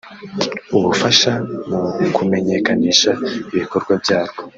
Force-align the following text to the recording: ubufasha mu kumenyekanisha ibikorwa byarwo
ubufasha 0.77 1.31
mu 1.99 2.07
kumenyekanisha 2.15 3.11
ibikorwa 3.53 3.93
byarwo 4.03 4.39